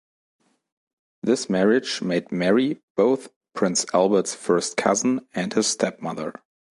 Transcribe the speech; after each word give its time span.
This 1.21 1.47
marriage 1.47 2.01
made 2.01 2.31
Marie 2.31 2.81
both 2.97 3.29
Prince 3.53 3.85
Albert's 3.93 4.33
first 4.33 4.75
cousin 4.75 5.27
and 5.35 5.53
his 5.53 5.67
stepmother. 5.67 6.33